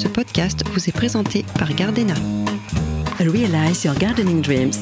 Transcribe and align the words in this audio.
Ce 0.00 0.08
podcast 0.08 0.64
vous 0.72 0.88
est 0.88 0.92
présenté 0.92 1.44
par 1.58 1.74
Gardena. 1.74 2.14
Realize 3.18 3.84
your 3.84 3.94
gardening 3.94 4.40
dreams. 4.40 4.72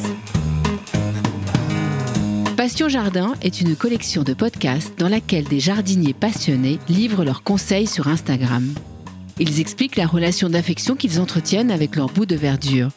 Passion 2.56 2.88
Jardin 2.88 3.34
est 3.42 3.60
une 3.60 3.74
collection 3.74 4.22
de 4.22 4.32
podcasts 4.32 4.96
dans 4.96 5.08
laquelle 5.08 5.42
des 5.42 5.58
jardiniers 5.58 6.14
passionnés 6.14 6.78
livrent 6.88 7.24
leurs 7.24 7.42
conseils 7.42 7.88
sur 7.88 8.06
Instagram. 8.06 8.72
Ils 9.40 9.58
expliquent 9.58 9.96
la 9.96 10.06
relation 10.06 10.48
d'affection 10.48 10.94
qu'ils 10.94 11.18
entretiennent 11.18 11.72
avec 11.72 11.96
leur 11.96 12.10
bout 12.10 12.24
de 12.24 12.36
verdure. 12.36 12.90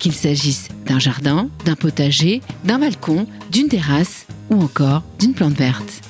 Qu'il 0.00 0.12
s'agisse 0.12 0.70
d'un 0.86 0.98
jardin, 0.98 1.48
d'un 1.66 1.76
potager, 1.76 2.40
d'un 2.64 2.80
balcon, 2.80 3.28
d'une 3.52 3.68
terrasse 3.68 4.26
ou 4.50 4.60
encore 4.60 5.04
d'une 5.20 5.34
plante 5.34 5.54
verte. 5.54 6.02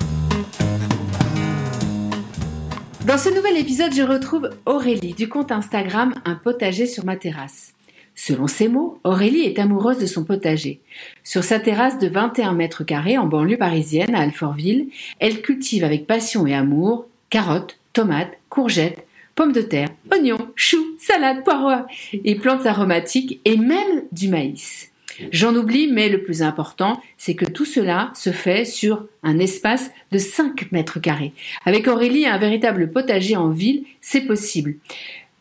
Dans 3.06 3.16
ce 3.16 3.30
nouvel 3.30 3.56
épisode, 3.56 3.94
je 3.94 4.02
retrouve 4.02 4.50
Aurélie 4.66 5.14
du 5.14 5.26
compte 5.26 5.52
Instagram 5.52 6.12
Un 6.26 6.34
potager 6.34 6.86
sur 6.86 7.06
ma 7.06 7.16
terrasse. 7.16 7.72
Selon 8.14 8.46
ses 8.46 8.68
mots, 8.68 9.00
Aurélie 9.04 9.44
est 9.46 9.58
amoureuse 9.58 9.98
de 9.98 10.06
son 10.06 10.24
potager. 10.24 10.80
Sur 11.24 11.42
sa 11.42 11.58
terrasse 11.58 11.98
de 11.98 12.08
21 12.08 12.52
mètres 12.52 12.84
carrés 12.84 13.16
en 13.16 13.26
banlieue 13.26 13.56
parisienne 13.56 14.14
à 14.14 14.20
Alfortville, 14.20 14.88
elle 15.18 15.40
cultive 15.40 15.82
avec 15.82 16.06
passion 16.06 16.46
et 16.46 16.54
amour 16.54 17.06
carottes, 17.30 17.78
tomates, 17.94 18.36
courgettes, 18.50 19.06
pommes 19.34 19.52
de 19.52 19.62
terre, 19.62 19.88
oignons, 20.12 20.48
choux, 20.54 20.84
salades, 20.98 21.42
poireaux 21.42 21.86
et 22.12 22.34
plantes 22.34 22.66
aromatiques 22.66 23.40
et 23.46 23.56
même 23.56 24.02
du 24.12 24.28
maïs. 24.28 24.90
J'en 25.32 25.54
oublie, 25.54 25.90
mais 25.90 26.08
le 26.08 26.22
plus 26.22 26.42
important, 26.42 27.00
c'est 27.16 27.34
que 27.34 27.44
tout 27.44 27.64
cela 27.64 28.10
se 28.14 28.30
fait 28.30 28.64
sur 28.64 29.06
un 29.22 29.38
espace 29.38 29.90
de 30.12 30.18
5 30.18 30.72
mètres 30.72 31.00
carrés. 31.00 31.32
Avec 31.64 31.88
Aurélie, 31.88 32.26
un 32.26 32.38
véritable 32.38 32.90
potager 32.90 33.36
en 33.36 33.50
ville, 33.50 33.84
c'est 34.00 34.22
possible. 34.22 34.76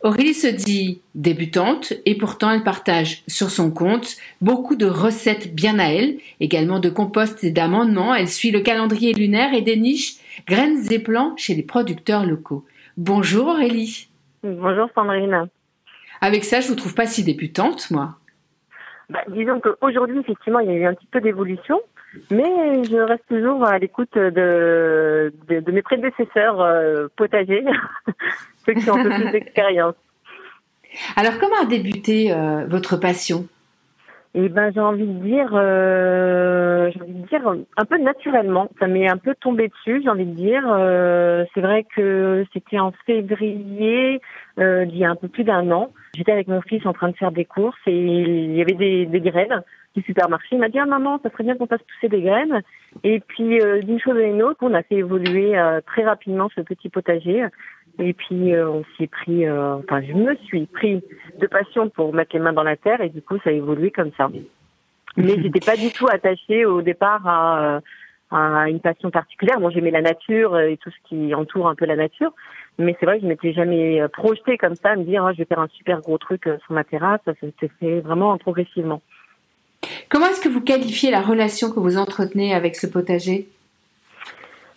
Aurélie 0.02 0.34
se 0.34 0.48
dit 0.48 1.02
débutante 1.14 1.92
et 2.06 2.16
pourtant 2.16 2.52
elle 2.52 2.64
partage 2.64 3.22
sur 3.28 3.50
son 3.50 3.70
compte 3.70 4.16
beaucoup 4.40 4.78
de 4.78 4.86
recettes 4.86 5.54
bien 5.54 5.78
à 5.78 5.88
elle, 5.88 6.20
également 6.40 6.80
de 6.80 6.90
compost 6.90 7.44
et 7.44 7.52
d'amendements. 7.52 8.16
Elle 8.16 8.30
suit 8.30 8.52
le 8.52 8.62
calendrier 8.62 9.12
lunaire 9.12 9.54
et 9.54 9.62
déniche 9.62 10.16
graines 10.48 10.90
et 10.90 11.00
plants 11.00 11.34
chez 11.36 11.54
les 11.54 11.64
producteurs 11.64 12.26
locaux. 12.26 12.64
Bonjour 12.96 13.48
Aurélie. 13.48 14.08
Bonjour 14.42 14.90
Sandrine. 14.96 15.50
Avec 16.22 16.46
ça, 16.46 16.62
je 16.62 16.70
vous 16.70 16.76
trouve 16.76 16.96
pas 16.96 17.06
si 17.06 17.26
débutante, 17.26 17.92
moi. 17.92 18.16
Bah, 19.10 19.24
disons 19.28 19.60
qu'aujourd'hui, 19.60 20.20
effectivement, 20.20 20.60
il 20.60 20.70
y 20.70 20.74
a 20.74 20.78
eu 20.78 20.86
un 20.86 20.94
petit 20.94 21.08
peu 21.08 21.20
d'évolution, 21.20 21.82
mais 22.30 22.84
je 22.84 22.98
reste 22.98 23.28
toujours 23.28 23.66
à 23.66 23.80
l'écoute 23.80 24.16
de, 24.16 25.34
de, 25.48 25.72
mes 25.72 25.82
prédécesseurs 25.82 26.62
euh, 26.62 27.08
potagers, 27.16 27.66
ceux 28.66 28.74
qui 28.74 28.90
ont 28.90 28.98
un 28.98 29.04
peu 29.04 29.10
plus 29.10 29.32
d'expérience. 29.32 29.96
Alors, 31.16 31.40
comment 31.40 31.62
a 31.62 31.66
débuté 31.66 32.32
euh, 32.32 32.66
votre 32.68 32.98
passion? 32.98 33.48
Eh 34.36 34.48
ben, 34.48 34.72
j'ai 34.72 34.80
envie 34.80 35.08
de 35.08 35.24
dire, 35.24 35.50
euh, 35.54 36.92
j'ai 36.92 37.02
envie 37.02 37.14
de 37.14 37.28
dire 37.28 37.42
un 37.78 37.86
peu 37.86 37.98
naturellement. 37.98 38.70
Ça 38.80 38.86
m'est 38.86 39.10
un 39.10 39.18
peu 39.18 39.34
tombé 39.34 39.70
dessus. 39.70 40.02
J'ai 40.04 40.10
envie 40.10 40.26
de 40.26 40.36
dire, 40.36 40.64
euh, 40.68 41.46
c'est 41.54 41.62
vrai 41.62 41.84
que 41.96 42.46
c'était 42.54 42.80
en 42.80 42.92
février, 43.08 44.22
euh, 44.60 44.86
il 44.88 44.96
y 44.96 45.04
a 45.04 45.10
un 45.10 45.16
peu 45.16 45.30
plus 45.30 45.44
d'un 45.44 45.72
an. 45.72 45.92
J'étais 46.16 46.32
avec 46.32 46.48
mon 46.48 46.62
fils 46.62 46.86
en 46.86 46.94
train 46.94 47.10
de 47.10 47.16
faire 47.16 47.32
des 47.32 47.46
courses 47.46 47.80
et 47.86 47.96
il 47.96 48.56
y 48.56 48.62
avait 48.62 48.74
des, 48.74 49.06
des 49.06 49.22
graines 49.22 49.64
du 49.96 50.02
supermarché. 50.04 50.48
Il 50.52 50.60
m'a 50.60 50.70
dit 50.70 50.80
ah 50.80 50.86
maman, 50.86 51.20
ça 51.22 51.30
serait 51.30 51.44
bien 51.44 51.56
qu'on 51.56 51.68
fasse 51.68 51.82
pousser 51.82 52.10
des 52.10 52.22
graines. 52.22 52.62
Et 53.04 53.20
puis 53.20 53.62
euh, 53.62 53.80
d'une 53.82 54.00
chose 54.00 54.18
à 54.18 54.24
une 54.24 54.44
autre, 54.44 54.60
on 54.62 54.74
a 54.74 54.84
fait 54.84 54.96
évoluer 54.96 55.58
euh, 55.58 55.82
très 55.86 56.04
rapidement 56.04 56.50
ce 56.56 56.62
petit 56.62 56.90
potager. 56.90 57.46
Et 58.00 58.14
puis 58.14 58.54
euh, 58.56 58.70
on 58.70 58.84
s'y 58.96 59.04
est 59.04 59.08
pris, 59.08 59.46
euh, 59.46 59.76
enfin 59.76 60.02
je 60.02 60.14
me 60.14 60.36
suis 60.46 60.66
pris 60.68 61.04
de 61.40 61.48
passion 61.48 61.90
pour 61.90 62.14
mettre 62.14 62.34
les 62.34 62.42
mains 62.42 62.54
dans 62.54 62.64
la 62.64 62.78
terre 62.78 63.02
et 63.02 63.10
du 63.10 63.22
coup 63.22 63.38
ça 63.44 63.50
a 63.50 63.54
évolué 63.54 63.92
comme 63.92 64.12
ça. 64.18 64.30
Mais 65.18 65.42
j'étais 65.42 65.60
pas 65.60 65.76
du 65.76 65.92
tout 65.92 66.08
attachée 66.10 66.66
au 66.66 66.82
départ 66.82 67.28
à, 67.28 67.62
euh, 67.62 67.80
à 68.32 68.70
une 68.70 68.80
passion 68.80 69.12
particulière. 69.12 69.60
Bon 69.60 69.70
j'aimais 69.70 69.92
la 69.92 70.02
nature 70.02 70.60
et 70.60 70.78
tout 70.78 70.92
ce 70.92 71.10
qui 71.10 71.34
entoure 71.34 71.68
un 71.68 71.76
peu 71.76 71.86
la 71.86 71.96
nature, 71.96 72.32
mais 72.78 72.96
c'est 73.00 73.06
vrai 73.06 73.18
que 73.18 73.24
je 73.24 73.28
m'étais 73.28 73.54
jamais 73.54 74.02
projetée 74.14 74.58
comme 74.58 74.76
ça 74.76 74.90
à 74.90 74.96
me 74.96 75.04
dire 75.04 75.24
oh, 75.28 75.32
je 75.34 75.38
vais 75.40 75.46
faire 75.46 75.60
un 75.60 75.68
super 75.68 76.02
gros 76.02 76.18
truc 76.18 76.44
sur 76.44 76.74
ma 76.74 76.84
terrasse. 76.84 77.22
Ça 77.26 77.34
s'est 77.40 77.72
fait 77.80 78.00
vraiment 78.02 78.38
progressivement. 78.38 79.02
Comment 80.10 80.28
est-ce 80.28 80.42
que 80.42 80.50
vous 80.50 80.62
qualifiez 80.62 81.12
la 81.12 81.22
relation 81.22 81.72
que 81.72 81.80
vous 81.80 81.98
entretenez 81.98 82.54
avec 82.54 82.76
ce 82.76 82.88
potager? 82.88 83.48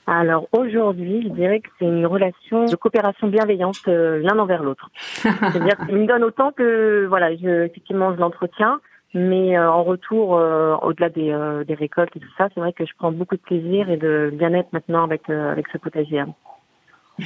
Alors 0.06 0.48
aujourd'hui, 0.52 1.22
je 1.22 1.28
dirais 1.28 1.60
que 1.60 1.68
c'est 1.78 1.84
une 1.84 2.06
relation 2.06 2.64
de 2.64 2.74
coopération 2.74 3.28
bienveillante 3.28 3.76
euh, 3.86 4.18
l'un 4.18 4.38
envers 4.38 4.62
l'autre. 4.62 4.90
C'est-à-dire 5.22 5.76
qu'il 5.86 5.96
me 5.96 6.06
donne 6.06 6.24
autant 6.24 6.50
que 6.50 7.06
voilà, 7.08 7.34
je, 7.36 7.66
effectivement, 7.66 8.12
je 8.12 8.18
l'entretiens, 8.18 8.80
mais 9.14 9.56
euh, 9.56 9.70
en 9.70 9.82
retour, 9.82 10.36
euh, 10.36 10.76
au-delà 10.82 11.08
des, 11.08 11.64
des, 11.66 11.74
récoltes 11.74 12.16
et 12.16 12.20
tout 12.20 12.32
ça, 12.38 12.48
c'est 12.54 12.60
vrai 12.60 12.72
que 12.72 12.86
je 12.86 12.92
prends 12.98 13.12
beaucoup 13.12 13.36
de 13.36 13.40
plaisir 13.40 13.90
et 13.90 13.96
de 13.96 14.30
bien-être 14.32 14.72
maintenant 14.72 15.04
avec 15.04 15.28
avec 15.28 15.66
ce 15.72 15.78
potager. 15.78 16.24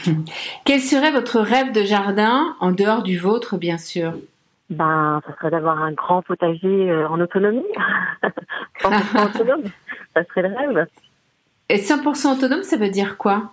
Quel 0.64 0.80
serait 0.80 1.12
votre 1.12 1.40
rêve 1.40 1.72
de 1.72 1.82
jardin 1.82 2.56
en 2.60 2.72
dehors 2.72 3.02
du 3.02 3.18
vôtre, 3.18 3.56
bien 3.56 3.78
sûr? 3.78 4.12
Ben, 4.68 5.20
ça 5.24 5.34
serait 5.36 5.50
d'avoir 5.50 5.80
un 5.80 5.92
grand 5.92 6.22
potager 6.22 6.92
en 7.08 7.20
autonomie, 7.20 7.62
100% 8.80 9.26
autonome. 9.26 9.62
Ça 10.14 10.24
serait 10.24 10.48
le 10.48 10.56
rêve. 10.56 10.86
Et 11.68 11.76
100% 11.76 12.38
autonome, 12.38 12.62
ça 12.62 12.78
veut 12.78 12.88
dire 12.88 13.18
quoi? 13.18 13.52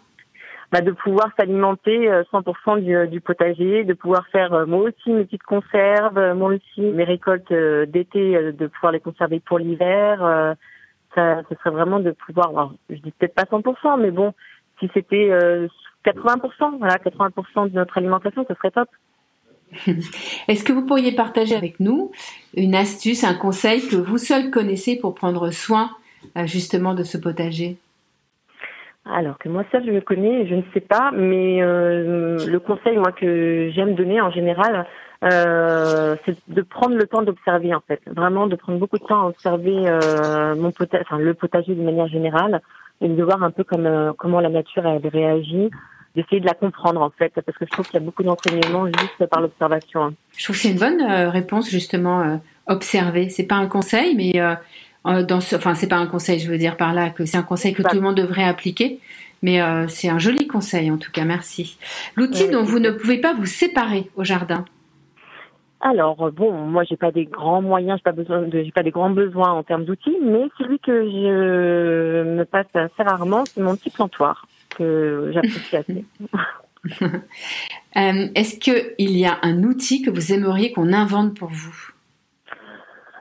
Bah, 0.74 0.82
de 0.82 0.90
pouvoir 0.92 1.30
s'alimenter 1.38 2.10
100% 2.34 2.90
euh, 2.90 3.06
du, 3.06 3.22
potager, 3.22 3.84
de 3.84 3.94
pouvoir 3.94 4.26
faire 4.30 4.54
euh, 4.54 4.66
moi 4.66 4.80
aussi 4.80 5.12
mes 5.12 5.24
petites 5.26 5.44
conserves, 5.44 6.18
euh, 6.18 6.34
moi 6.34 6.50
aussi 6.50 6.82
mes 6.82 7.04
récoltes 7.04 7.54
d'été, 7.54 8.52
de 8.52 8.66
pouvoir 8.66 8.92
les 8.92 9.00
conserver 9.00 9.40
pour 9.40 9.60
l'hiver. 9.60 10.56
Ça, 11.14 11.44
ce 11.48 11.56
serait 11.58 11.70
vraiment 11.70 12.00
de 12.00 12.10
pouvoir, 12.10 12.50
alors, 12.50 12.74
je 12.90 12.96
dis 12.96 13.12
peut-être 13.12 13.36
pas 13.36 13.44
100%, 13.44 14.02
mais 14.02 14.10
bon, 14.10 14.34
si 14.80 14.90
c'était 14.96 15.30
80%, 16.04 16.80
voilà, 16.80 16.96
80% 16.96 17.70
de 17.70 17.76
notre 17.76 18.00
alimentation, 18.00 18.44
ce 18.50 18.56
serait 18.56 18.72
top. 18.72 18.90
Est-ce 20.48 20.64
que 20.64 20.74
vous 20.74 20.88
pourriez 20.88 21.12
partager 21.12 21.56
avec 21.56 21.80
nous 21.80 22.12
une 22.58 22.74
astuce, 22.74 23.24
un 23.24 23.36
conseil 23.36 23.88
que 23.88 23.96
vous 23.96 24.18
seul 24.18 24.50
connaissez 24.50 24.98
pour 24.98 25.14
prendre 25.14 25.52
soin 25.52 25.92
justement 26.46 26.96
de 26.96 27.04
ce 27.04 27.20
potager? 27.20 27.78
Alors 29.14 29.38
que 29.38 29.50
moi 29.50 29.64
ça 29.72 29.80
je 29.86 29.92
me 29.92 30.02
connais, 30.02 30.48
je 30.48 30.56
ne 30.56 30.64
sais 30.74 30.82
pas, 30.82 31.12
mais 31.14 31.62
euh, 31.62 32.46
le 32.46 32.60
conseil 32.60 32.98
moi 32.98 33.12
que 33.12 33.70
j'aime 33.74 33.96
donner 33.96 34.20
en 34.22 34.32
général, 34.32 34.86
euh, 35.24 36.16
c'est 36.26 36.36
de 36.48 36.62
prendre 36.62 36.96
le 36.96 37.06
temps 37.06 37.22
d'observer 37.22 37.74
en 37.74 37.82
fait, 37.88 38.02
vraiment 38.08 38.48
de 38.48 38.56
prendre 38.56 38.80
beaucoup 38.80 38.98
de 38.98 39.06
temps 39.06 39.24
à 39.24 39.28
observer 39.28 39.76
euh, 39.86 40.56
mon 40.56 40.72
potager, 40.72 41.04
enfin 41.06 41.20
le 41.20 41.34
potager 41.34 41.76
de 41.76 41.82
manière 41.82 42.08
générale, 42.08 42.62
et 43.02 43.08
de 43.08 43.24
voir 43.24 43.42
un 43.44 43.52
peu 43.52 43.64
comme 43.64 44.14
comment 44.18 44.40
la 44.40 44.50
nature 44.50 44.86
elle 44.86 45.08
réagit, 45.08 45.70
d'essayer 46.16 46.42
de 46.42 46.46
la 46.46 46.54
comprendre 46.54 47.02
en 47.02 47.10
fait, 47.10 47.34
parce 47.34 47.58
que 47.58 47.66
je 47.66 47.72
trouve 47.72 47.86
qu'il 47.86 48.00
y 48.00 48.04
a 48.04 48.06
beaucoup 48.06 48.24
d'enseignements 48.24 48.86
juste 48.88 49.26
par 49.28 49.42
l'observation. 49.42 50.16
Je 50.36 50.44
trouve 50.44 50.56
que 50.56 50.62
c'est 50.62 50.72
une 50.72 50.80
bonne 50.80 51.04
réponse 51.30 51.70
justement 51.70 52.40
observer. 52.68 53.30
C'est 53.30 53.48
pas 53.48 53.56
un 53.56 53.68
conseil, 53.68 54.16
mais 54.16 54.40
euh, 54.40 54.56
dans 55.06 55.42
ce, 55.42 55.56
enfin 55.56 55.76
c'est 55.76 55.88
pas 55.88 55.98
un 55.98 56.08
conseil, 56.08 56.40
je 56.40 56.50
veux 56.50 56.58
dire 56.58 56.78
par 56.78 56.94
là 56.94 57.10
que 57.10 57.26
c'est 57.26 57.38
un 57.38 57.44
conseil 57.44 57.74
que 57.74 57.84
tout 57.84 57.96
le 57.96 58.02
monde 58.02 58.16
devrait 58.16 58.46
appliquer, 58.46 59.00
mais 59.42 59.62
euh, 59.62 59.88
c'est 59.88 60.10
un 60.10 60.20
joli 60.20 60.48
conseil 60.48 60.90
en 60.92 60.98
tout 60.98 61.12
cas, 61.12 61.26
merci. 61.26 61.78
L'outil 62.16 62.50
dont 62.50 62.64
vous 62.64 62.80
ne 62.80 62.92
pouvez 62.92 63.18
pas 63.20 63.34
vous 63.34 63.46
séparer 63.46 64.10
au 64.16 64.24
jardin? 64.24 64.66
Alors 65.82 66.32
bon, 66.32 66.54
moi 66.54 66.86
j'ai 66.86 66.96
pas 66.96 67.12
des 67.12 67.26
grands 67.26 67.62
moyens, 67.62 68.00
j'ai 68.00 68.04
pas 68.04 68.14
besoin 68.14 68.44
de, 68.44 68.64
j'ai 68.64 68.72
pas 68.72 68.84
des 68.84 68.92
grands 68.92 69.10
besoins 69.10 69.52
en 69.52 69.64
termes 69.64 69.84
d'outils, 69.84 70.18
mais 70.22 70.46
celui 70.58 70.80
que 70.80 71.04
je 71.04 72.24
me 72.24 72.44
passe 72.46 72.68
assez 72.74 73.04
rarement, 73.04 73.44
c'est 73.46 73.62
mon 73.62 73.76
petit 73.76 73.90
plantoir 73.90 74.48
que 74.78 75.32
j'apprécie 75.34 75.76
assez. 75.76 76.06
euh, 77.02 78.28
Est-ce 78.36 78.60
qu'il 78.60 79.18
y 79.18 79.26
a 79.26 79.40
un 79.42 79.64
outil 79.64 80.02
que 80.02 80.10
vous 80.10 80.34
aimeriez 80.34 80.72
qu'on 80.72 80.92
invente 80.94 81.38
pour 81.38 81.50
vous? 81.50 81.93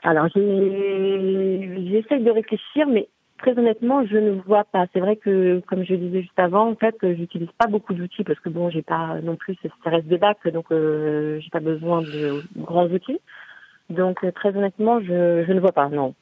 Alors, 0.03 0.29
j'essaye 0.35 2.23
de 2.23 2.31
réfléchir, 2.31 2.87
mais 2.89 3.09
très 3.39 3.59
honnêtement, 3.59 4.05
je 4.07 4.17
ne 4.17 4.33
vois 4.41 4.65
pas. 4.65 4.87
C'est 4.93 5.01
vrai 5.01 5.17
que, 5.17 5.61
comme 5.67 5.85
je 5.85 5.95
disais 5.95 6.23
juste 6.23 6.39
avant, 6.39 6.69
en 6.71 6.75
fait, 6.75 6.97
j'utilise 7.03 7.51
pas 7.59 7.67
beaucoup 7.67 7.95
d'outils 7.95 8.25
parce 8.25 8.41
que 8.41 8.49
bon, 8.49 8.71
j'ai 8.71 8.83
pas 8.83 9.21
non 9.23 9.37
plus, 9.37 9.57
ça 9.63 9.91
reste 9.91 10.07
des 10.07 10.19
bacs, 10.19 10.47
donc 10.49 10.67
euh, 10.73 11.39
j'ai 11.41 11.51
pas 11.51 11.61
besoin 11.61 12.03
de 12.03 12.43
grands 12.57 12.87
outils. 12.87 13.21
Donc, 13.91 14.25
très 14.35 14.57
honnêtement, 14.57 15.01
je, 15.01 15.45
je 15.47 15.53
ne 15.53 15.61
vois 15.61 15.73
pas, 15.73 15.89
non. 15.89 16.15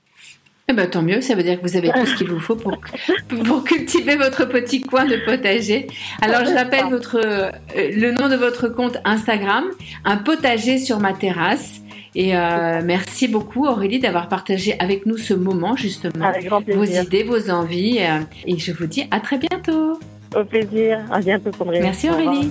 Eh 0.70 0.72
ben, 0.72 0.88
tant 0.88 1.02
mieux, 1.02 1.20
ça 1.20 1.34
veut 1.34 1.42
dire 1.42 1.60
que 1.60 1.66
vous 1.66 1.76
avez 1.76 1.90
tout 1.90 2.06
ce 2.06 2.14
qu'il 2.14 2.28
vous 2.28 2.38
faut 2.38 2.54
pour, 2.54 2.78
pour 3.44 3.64
cultiver 3.64 4.14
votre 4.14 4.44
petit 4.44 4.80
coin 4.80 5.04
de 5.04 5.16
potager. 5.24 5.88
Alors, 6.22 6.44
je 6.44 6.54
rappelle 6.54 6.84
votre, 6.84 7.16
euh, 7.16 7.50
le 7.74 8.12
nom 8.12 8.28
de 8.28 8.36
votre 8.36 8.68
compte 8.68 8.96
Instagram, 9.04 9.64
un 10.04 10.16
potager 10.18 10.78
sur 10.78 11.00
ma 11.00 11.12
terrasse. 11.12 11.82
Et 12.14 12.36
euh, 12.36 12.80
merci 12.84 13.28
beaucoup 13.28 13.66
Aurélie 13.66 14.00
d'avoir 14.00 14.28
partagé 14.28 14.74
avec 14.78 15.06
nous 15.06 15.16
ce 15.16 15.34
moment 15.34 15.76
justement, 15.76 16.32
vos 16.74 16.84
idées, 16.84 17.22
vos 17.22 17.50
envies. 17.50 17.98
Euh, 18.00 18.20
et 18.46 18.58
je 18.58 18.72
vous 18.72 18.86
dis 18.86 19.06
à 19.10 19.20
très 19.20 19.38
bientôt. 19.38 19.98
Au 20.34 20.44
plaisir, 20.44 21.00
à 21.10 21.20
bientôt 21.20 21.50
Merci 21.66 22.08
Aurélie. 22.08 22.50